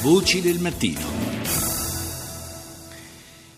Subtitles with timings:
[0.00, 1.00] Voci del mattino.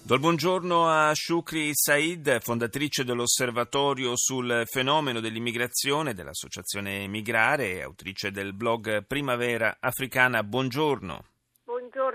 [0.03, 8.55] Do buongiorno a Shukri Said, fondatrice dell'Osservatorio sul fenomeno dell'immigrazione dell'Associazione Migrare e autrice del
[8.55, 10.43] blog Primavera Africana.
[10.43, 11.30] Buongiorno.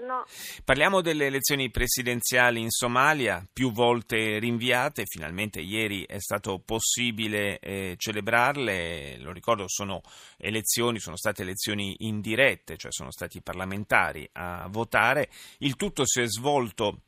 [0.06, 0.26] Buongiorno.
[0.64, 7.96] Parliamo delle elezioni presidenziali in Somalia, più volte rinviate, finalmente ieri è stato possibile eh,
[7.98, 10.02] celebrarle, lo ricordo sono
[10.38, 16.22] elezioni, sono state elezioni indirette, cioè sono stati i parlamentari a votare, il tutto si
[16.22, 17.02] è svolto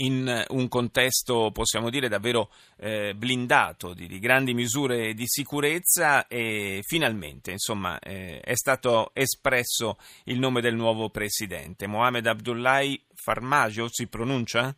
[0.00, 6.80] in un contesto, possiamo dire, davvero eh, blindato di, di, grandi misure di sicurezza e
[6.82, 11.86] finalmente, insomma, eh, è stato espresso il nome del nuovo presidente.
[11.86, 14.74] Mohamed Abdullahi Farmaggio si pronuncia?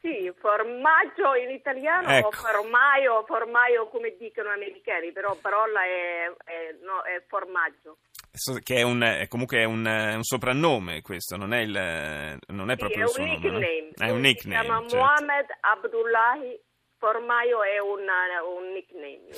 [0.00, 2.28] Sì, formaggio in italiano ecco.
[2.28, 7.98] o formaio, formaio come dicono gli americani, però parola è, è, no, è formaggio
[8.62, 12.76] che è, un, è comunque è un, un, soprannome questo, non è, il, non è
[12.76, 13.90] proprio sì, il suo nome.
[13.94, 14.60] È un nickname.
[14.60, 14.96] Si chiama certo.
[14.96, 16.60] Mohamed Abdullahi
[16.98, 19.28] Formaio è un, un nickname.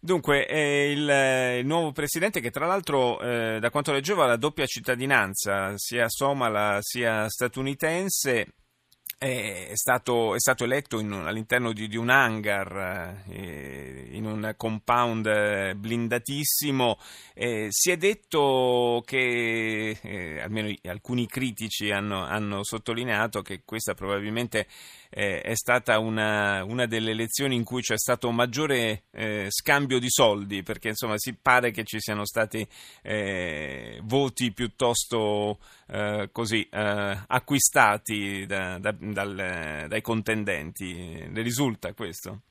[0.00, 4.36] Dunque, eh, il, il, nuovo presidente che tra l'altro, eh, da quanto leggevo, ha la
[4.36, 8.46] doppia cittadinanza, sia somala sia statunitense,
[9.18, 15.74] è stato, è stato eletto in, all'interno di, di, un hangar, eh, in un compound
[15.74, 16.96] blindatissimo.
[17.34, 24.68] Eh, si è detto che, eh, almeno alcuni critici hanno, hanno, sottolineato che questa probabilmente
[25.10, 30.10] eh, è stata una, una, delle elezioni in cui c'è stato maggiore eh, scambio di
[30.10, 32.64] soldi, perché insomma si pare che ci siano stati
[33.02, 35.58] eh, voti piuttosto
[36.32, 41.30] così acquistati da, da dal, dai contendenti?
[41.32, 42.42] Le risulta questo?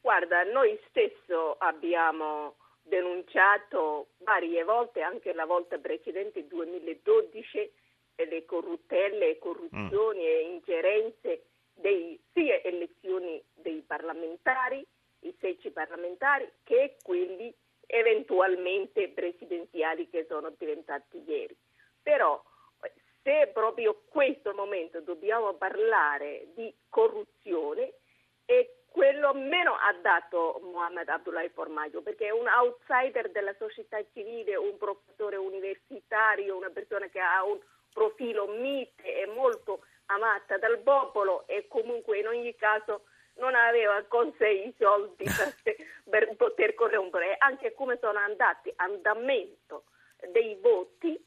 [0.00, 7.72] Guarda, noi stesso abbiamo denunciato varie volte, anche la volta precedente, 2012,
[8.16, 10.26] le corruttelle, corruzioni mm.
[10.26, 14.84] e ingerenze dei, sia elezioni dei parlamentari,
[15.20, 17.54] i seggi parlamentari, che quelli
[17.86, 21.56] eventualmente presidenziali che sono diventati ieri.
[22.02, 22.42] Però
[23.22, 27.92] se proprio questo momento dobbiamo parlare di corruzione
[28.44, 34.56] è quello meno ha dato Mohamed Abdullahi Formaggio perché è un outsider della società civile,
[34.56, 37.58] un professore universitario, una persona che ha un
[37.92, 43.04] profilo mite e molto amata dal popolo e comunque in ogni caso
[43.34, 45.76] non aveva con sé i soldi per,
[46.10, 49.84] per poter corrompere, anche come sono andati andamento
[50.32, 51.18] dei voti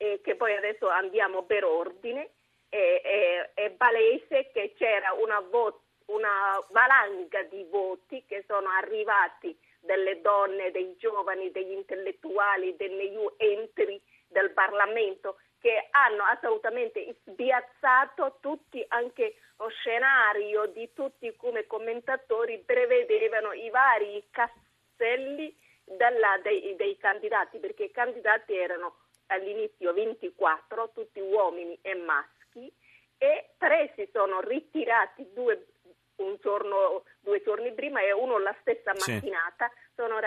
[0.00, 2.30] eh, che poi adesso andiamo per ordine,
[2.70, 9.54] eh, eh, è palese che c'era una, vo- una valanga di voti che sono arrivati
[9.78, 18.38] delle donne, dei giovani, degli intellettuali, dei new entry del Parlamento che hanno assolutamente sbiazzato
[18.40, 26.96] tutti anche lo scenario di tutti come commentatori prevedevano i vari casselli della, dei, dei
[26.96, 28.94] candidati perché i candidati erano
[29.30, 32.72] all'inizio 24, tutti uomini e maschi,
[33.18, 35.66] e tre si sono ritirati due,
[36.40, 39.90] giorno, due giorni prima e uno la stessa mattinata, sì.
[39.94, 40.18] sono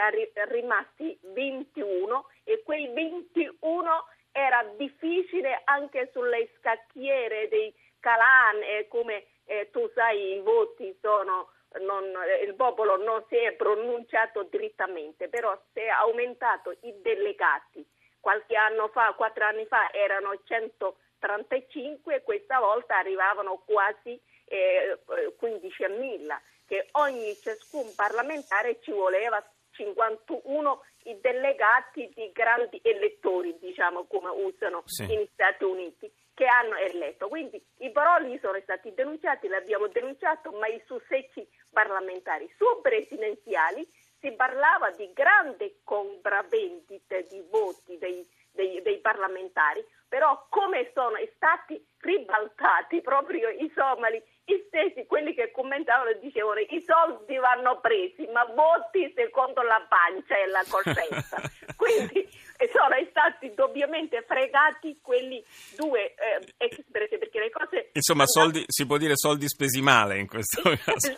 [0.50, 9.70] rimasti 21 e quei 21 era difficile anche sulle scacchiere dei Calan e come eh,
[9.72, 12.06] tu sai i voti sono non,
[12.46, 17.86] il popolo non si è pronunciato direttamente, però si è aumentato i delegati
[18.24, 24.98] qualche anno fa, quattro anni fa erano 135 e questa volta arrivavano quasi eh,
[25.38, 34.30] 15.000, che ogni ciascun parlamentare ci voleva 51 i delegati di grandi elettori, diciamo come
[34.30, 35.06] usano sì.
[35.06, 37.28] negli Stati Uniti, che hanno eletto.
[37.28, 43.86] Quindi i paroli sono stati denunciati, l'abbiamo denunciato, ma i sussecci parlamentari su presidenziali
[44.24, 51.76] si parlava di grande compravendita di voti dei, dei, dei, parlamentari, però come sono stati
[52.00, 58.46] ribaltati proprio i somali, i stessi, quelli che commentavano dicevano i soldi vanno presi, ma
[58.46, 61.42] voti secondo la pancia e la coscienza.
[61.76, 62.26] Quindi
[62.72, 65.44] sono stati doppiamente fregati quelli
[65.76, 67.90] due eh, ex perché le cose...
[67.92, 71.12] Insomma, soldi, si può dire soldi spesi male in questo caso.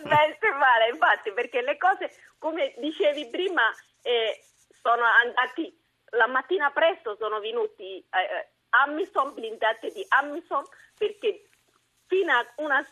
[0.85, 4.39] Male, infatti, perché le cose, come dicevi prima, eh,
[4.81, 5.77] sono andati,
[6.11, 10.63] la mattina presto sono venuti eh, eh Amazon, blindate di Amazon,
[10.97, 11.49] perché
[12.07, 12.85] fino a una,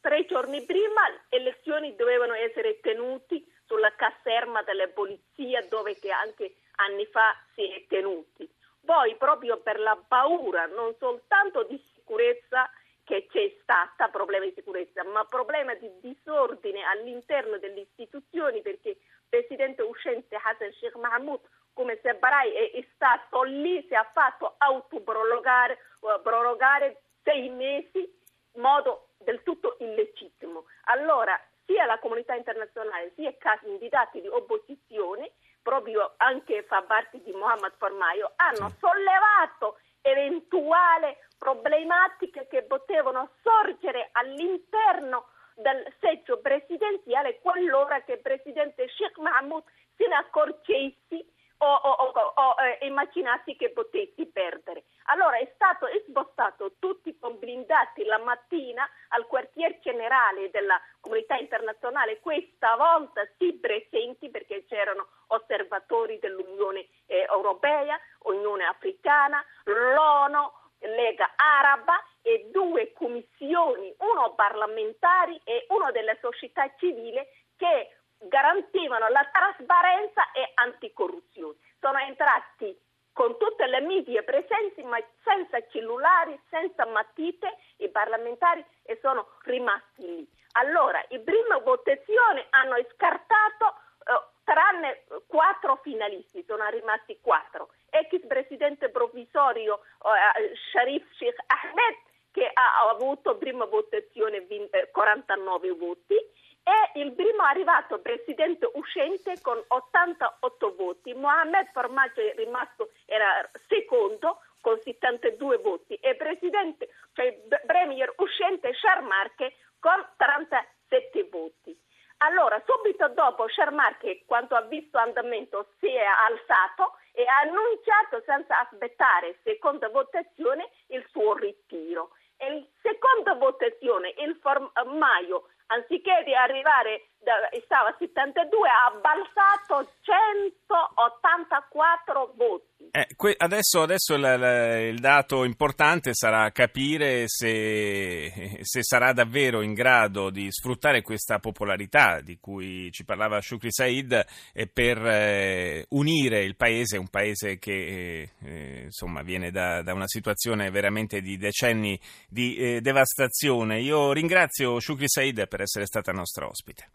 [0.00, 6.56] tre giorni prima le elezioni dovevano essere tenute sulla caserma delle polizie dove che anche
[6.76, 8.48] anni fa si è tenuti.
[8.84, 12.68] poi proprio per la paura non soltanto di sicurezza
[13.10, 18.98] che c'è stata, problema di sicurezza, ma problema di disordine all'interno delle istituzioni perché il
[19.28, 21.40] presidente uscente Hassan Sheikh Mahmoud
[21.72, 25.78] come se Barai è, stato lì, si è fatto autoprorogare
[26.22, 30.66] prorogare sei mesi in modo del tutto illegittimo.
[30.84, 37.32] Allora sia la comunità internazionale sia i candidati di opposizione, proprio anche fa parte di
[37.32, 48.12] Mohamed Formaio, hanno sollevato eventuali problematiche che potevano sorgere all'interno del seggio presidenziale qualora che
[48.12, 49.64] il presidente Sheikh Mahmoud
[49.96, 51.26] se ne accorgesse
[51.62, 54.84] o, o, o, eh, immaginassi che potessi perdere.
[55.04, 62.20] Allora è stato spostato tutti con blindati la mattina al quartier generale della comunità internazionale,
[62.20, 72.02] questa volta sì presenti perché c'erano osservatori dell'Unione eh, Europea, Unione Africana, l'ONU, Lega Araba
[72.22, 80.50] e due commissioni, uno parlamentari e uno della società civile che garantivano la trasparenza e
[80.54, 81.56] anticorruzione.
[81.78, 82.76] Sono entrati
[83.12, 90.02] con tutte le medie presenti ma senza cellulari, senza matite i parlamentari e sono rimasti
[90.02, 90.28] lì.
[90.52, 93.74] Allora, in prima votazione hanno scartato
[94.04, 97.70] eh, tranne quattro finalisti, sono rimasti quattro.
[97.90, 105.72] Ex presidente provvisorio eh, Sharif Sheikh Ahmed che ha avuto prima votazione 20, 49 eh,
[105.72, 106.16] voti
[106.62, 111.14] e il primo arrivato presidente uscente con 88 voti.
[111.14, 117.34] Mohamed Farmaggio è rimasto, era secondo con 72 voti e presidente, cioè
[117.66, 121.78] premier uscente Sharmarche con 37 voti.
[122.22, 128.60] Allora, subito dopo Sharmarche, quando ha visto andamento, si è alzato e ha annunciato senza
[128.60, 132.10] aspettare seconda votazione il suo ritiro.
[132.36, 142.32] E seconda votazione, il Formaio anziché di arrivare, da, stava a 72, ha balzato 184
[142.36, 142.68] voti.
[142.92, 149.74] Eh, que- adesso, adesso il, il, dato importante sarà capire se, se, sarà davvero in
[149.74, 154.26] grado di sfruttare questa popolarità di cui ci parlava Shukri Said
[154.72, 160.68] per eh, unire il paese, un paese che eh, insomma, viene da, da, una situazione
[160.70, 161.98] veramente di decenni
[162.28, 163.80] di eh, devastazione.
[163.80, 166.88] Io ringrazio Shukri Said per essere stata nostra ospite.